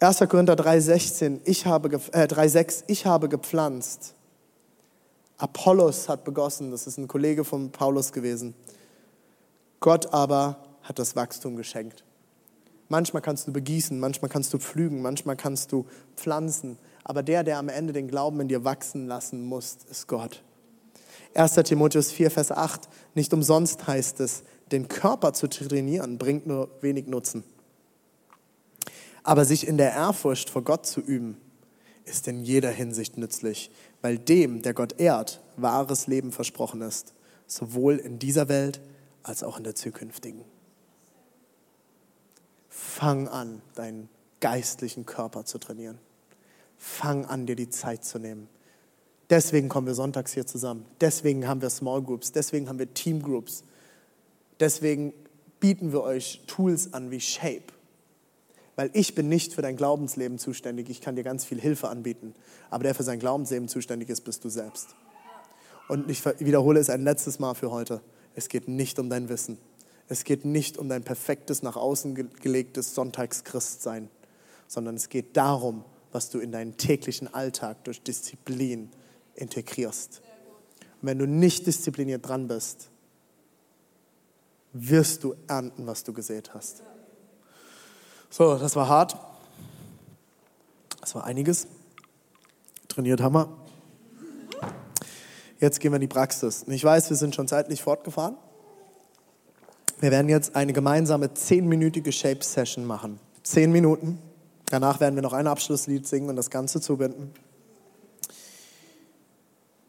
[0.00, 0.18] 1.
[0.28, 4.14] Korinther 3,16, ich habe, äh, 3,6, ich habe gepflanzt.
[5.36, 8.54] Apollos hat begossen, das ist ein Kollege von Paulus gewesen.
[9.78, 12.04] Gott aber hat das Wachstum geschenkt.
[12.90, 17.58] Manchmal kannst du begießen, manchmal kannst du pflügen, manchmal kannst du pflanzen, aber der, der
[17.58, 20.42] am Ende den Glauben in dir wachsen lassen muss, ist Gott.
[21.34, 21.54] 1.
[21.54, 27.06] Timotheus 4, Vers 8, nicht umsonst heißt es, den Körper zu trainieren bringt nur wenig
[27.06, 27.44] Nutzen.
[29.22, 31.36] Aber sich in der Ehrfurcht vor Gott zu üben,
[32.04, 33.70] ist in jeder Hinsicht nützlich,
[34.02, 37.14] weil dem, der Gott ehrt, wahres Leben versprochen ist,
[37.46, 38.80] sowohl in dieser Welt
[39.22, 40.44] als auch in der zukünftigen.
[42.80, 44.08] Fang an, deinen
[44.40, 45.98] geistlichen Körper zu trainieren
[46.80, 48.48] fang an, dir die Zeit zu nehmen.
[49.28, 50.86] Deswegen kommen wir sonntags hier zusammen.
[51.00, 52.32] Deswegen haben wir Small Groups.
[52.32, 53.62] Deswegen haben wir Team Groups.
[54.58, 55.12] Deswegen
[55.60, 57.64] bieten wir euch Tools an wie Shape.
[58.76, 60.88] Weil ich bin nicht für dein Glaubensleben zuständig.
[60.88, 62.34] Ich kann dir ganz viel Hilfe anbieten.
[62.70, 64.96] Aber der für sein Glaubensleben zuständig ist, bist du selbst.
[65.86, 68.00] Und ich wiederhole es ein letztes Mal für heute.
[68.34, 69.58] Es geht nicht um dein Wissen.
[70.10, 74.10] Es geht nicht um dein perfektes, nach außen gelegtes Sonntagschristsein,
[74.66, 78.90] sondern es geht darum, was du in deinen täglichen Alltag durch Disziplin
[79.36, 80.20] integrierst.
[81.00, 82.90] Und wenn du nicht diszipliniert dran bist,
[84.72, 86.82] wirst du ernten, was du gesät hast.
[88.30, 89.16] So, das war hart.
[91.00, 91.68] Das war einiges.
[92.88, 93.56] Trainiert wir.
[95.60, 96.64] Jetzt gehen wir in die Praxis.
[96.64, 98.36] Und ich weiß, wir sind schon zeitlich fortgefahren.
[100.00, 103.20] Wir werden jetzt eine gemeinsame zehnminütige Shape-Session machen.
[103.42, 104.18] Zehn Minuten.
[104.70, 107.34] Danach werden wir noch ein Abschlusslied singen und das Ganze zubinden.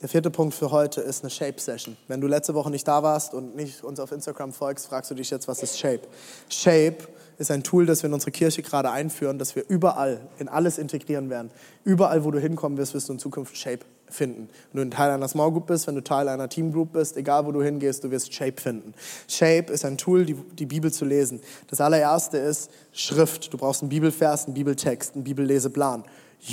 [0.01, 1.95] Der vierte Punkt für heute ist eine Shape-Session.
[2.09, 5.15] Wenn du letzte Woche nicht da warst und nicht uns auf Instagram folgst, fragst du
[5.15, 6.01] dich jetzt, was ist Shape?
[6.49, 6.97] Shape
[7.37, 10.77] ist ein Tool, das wir in unsere Kirche gerade einführen, das wir überall in alles
[10.77, 11.51] integrieren werden.
[11.85, 14.49] Überall, wo du hinkommen wirst, wirst du in Zukunft Shape finden.
[14.73, 17.45] Wenn du Teil einer Small Group bist, wenn du Teil einer Team Group bist, egal
[17.45, 18.93] wo du hingehst, du wirst Shape finden.
[19.27, 21.39] Shape ist ein Tool, die, die Bibel zu lesen.
[21.67, 23.53] Das allererste ist Schrift.
[23.53, 26.03] Du brauchst einen Bibelvers, einen Bibeltext, einen Bibelleseplan.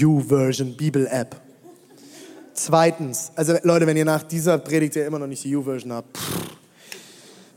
[0.03, 1.37] U-Version Bibel-App.
[2.53, 6.17] Zweitens, also Leute, wenn ihr nach dieser Predigt ja immer noch nicht die U-Version habt,
[6.17, 6.49] pff,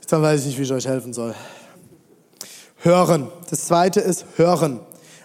[0.07, 1.33] dann weiß ich nicht, wie ich euch helfen soll.
[2.77, 3.29] Hören.
[3.49, 4.81] Das zweite ist hören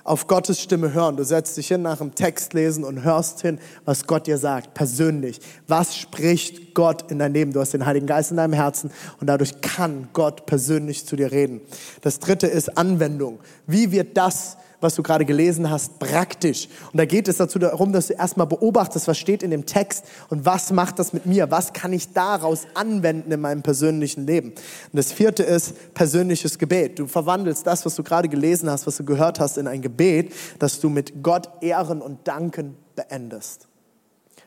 [0.06, 1.16] auf Gottes Stimme hören.
[1.16, 4.74] Du setzt dich hin nach dem Text lesen und hörst hin, was Gott dir sagt,
[4.74, 5.40] persönlich.
[5.66, 7.52] Was spricht Gott in dein Leben?
[7.52, 8.90] Du hast den Heiligen Geist in deinem Herzen
[9.20, 11.60] und dadurch kann Gott persönlich zu dir reden.
[12.02, 13.40] Das dritte ist Anwendung.
[13.66, 16.68] Wie wird das, was du gerade gelesen hast, praktisch.
[16.92, 20.04] Und da geht es dazu darum, dass du erstmal beobachtest, was steht in dem Text
[20.28, 21.50] und was macht das mit mir?
[21.50, 24.50] Was kann ich daraus anwenden in meinem persönlichen Leben?
[24.50, 24.58] Und
[24.92, 26.98] das vierte ist persönliches Gebet.
[26.98, 30.32] Du verwandelst das, was du gerade gelesen hast, was du gehört hast, in ein Gebet,
[30.58, 33.68] das du mit Gott ehren und danken beendest.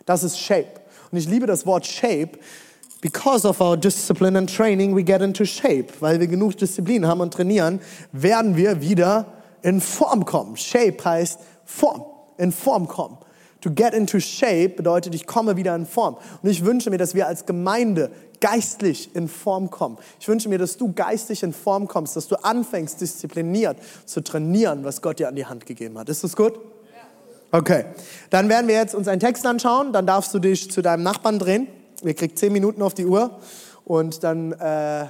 [0.05, 0.81] Das ist Shape.
[1.11, 2.39] Und ich liebe das Wort Shape,
[3.01, 5.87] Because of our discipline and training, we get into shape.
[6.01, 7.79] Weil wir genug Disziplin haben und trainieren,
[8.11, 9.25] werden wir wieder
[9.61, 10.57] in Form kommen.
[10.57, 12.03] Shape heißt Form,
[12.37, 13.17] in Form kommen.
[13.61, 16.17] To get into shape bedeutet, ich komme wieder in Form.
[16.41, 19.97] Und ich wünsche mir, dass wir als Gemeinde geistlich in Form kommen.
[20.19, 24.85] Ich wünsche mir, dass du geistlich in Form kommst, dass du anfängst, diszipliniert zu trainieren,
[24.85, 26.07] was Gott dir an die Hand gegeben hat.
[26.07, 26.57] Ist das gut?
[27.51, 27.85] Okay.
[28.29, 29.91] Dann werden wir jetzt uns einen Text anschauen.
[29.91, 31.67] Dann darfst du dich zu deinem Nachbarn drehen.
[32.03, 33.39] Ihr kriegt zehn Minuten auf die Uhr
[33.83, 35.07] und dann äh,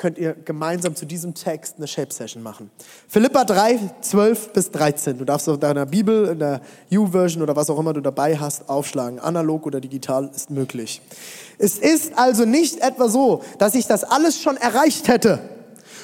[0.00, 2.70] könnt ihr gemeinsam zu diesem Text eine Shape-Session machen.
[3.06, 5.18] Philippa 3, 12 bis 13.
[5.18, 8.70] Du darfst auf deiner Bibel, in der U-Version oder was auch immer du dabei hast,
[8.70, 9.20] aufschlagen.
[9.20, 11.02] Analog oder digital ist möglich.
[11.58, 15.38] Es ist also nicht etwa so, dass ich das alles schon erreicht hätte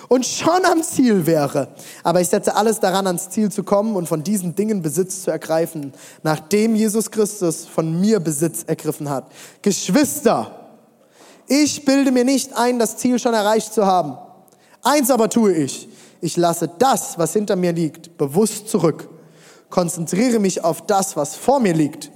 [0.08, 1.68] und schon am Ziel wäre.
[2.04, 5.30] Aber ich setze alles daran, ans Ziel zu kommen und von diesen Dingen Besitz zu
[5.30, 9.32] ergreifen, nachdem Jesus Christus von mir Besitz ergriffen hat.
[9.62, 10.65] Geschwister,
[11.48, 14.18] ich bilde mir nicht ein, das Ziel schon erreicht zu haben.
[14.82, 15.88] Eins aber tue ich.
[16.20, 19.08] Ich lasse das, was hinter mir liegt, bewusst zurück,
[19.70, 22.10] konzentriere mich auf das, was vor mir liegt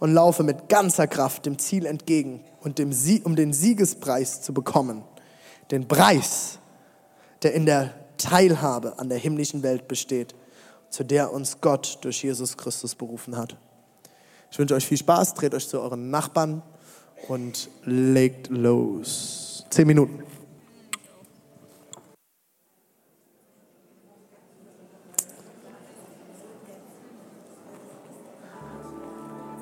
[0.00, 4.52] und laufe mit ganzer Kraft dem Ziel entgegen und dem Sie um den Siegespreis zu
[4.52, 5.04] bekommen.
[5.70, 6.58] Den Preis,
[7.42, 10.34] der in der Teilhabe an der himmlischen Welt besteht,
[10.88, 13.56] zu der uns Gott durch Jesus Christus berufen hat.
[14.50, 16.62] Ich wünsche euch viel Spaß, dreht euch zu euren Nachbarn
[17.28, 19.64] und legt los.
[19.70, 20.24] Zehn Minuten.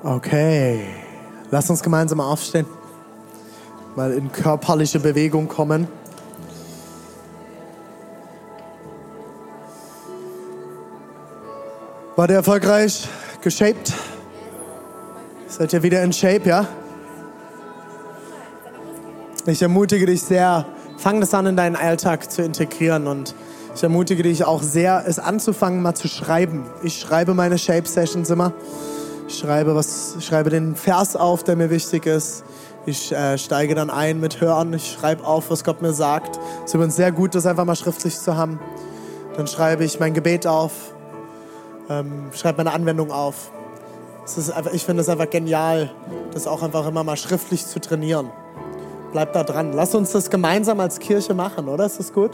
[0.03, 0.85] Okay,
[1.49, 2.65] lasst uns gemeinsam aufstehen,
[3.95, 5.87] mal in körperliche Bewegung kommen.
[12.17, 13.07] War der erfolgreich
[13.41, 13.93] geshaped?
[15.47, 16.67] Seid ihr wieder in Shape, ja?
[19.45, 20.65] Ich ermutige dich sehr,
[20.95, 23.35] fang das an in deinen Alltag zu integrieren und
[23.75, 26.63] ich ermutige dich auch sehr, es anzufangen, mal zu schreiben.
[26.81, 28.53] Ich schreibe meine Shape Sessions immer.
[29.27, 32.45] Ich schreibe, was, ich schreibe den Vers auf, der mir wichtig ist.
[32.85, 34.71] Ich äh, steige dann ein mit Hören.
[34.71, 36.39] Ich schreibe auf, was Gott mir sagt.
[36.59, 38.61] Es ist übrigens sehr gut, das einfach mal schriftlich zu haben.
[39.35, 40.71] Dann schreibe ich mein Gebet auf,
[41.89, 43.51] ähm, schreibe meine Anwendung auf.
[44.55, 45.91] Einfach, ich finde es einfach genial,
[46.31, 48.29] das auch einfach immer mal schriftlich zu trainieren.
[49.13, 49.73] Bleibt da dran.
[49.73, 51.85] Lass uns das gemeinsam als Kirche machen, oder?
[51.85, 52.31] Ist das gut?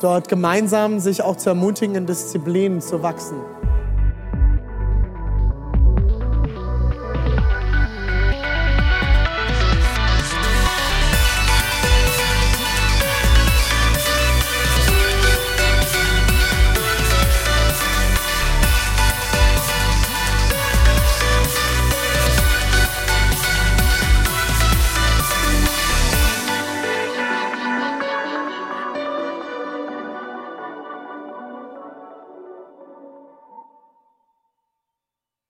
[0.00, 3.36] Dort gemeinsam sich auch zu ermutigen, in Disziplinen zu wachsen.